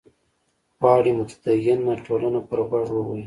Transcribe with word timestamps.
غواړي 0.79 1.11
متدینه 1.19 1.93
ټولنه 2.05 2.39
پر 2.47 2.59
غوږ 2.67 2.87
ووهي. 2.91 3.19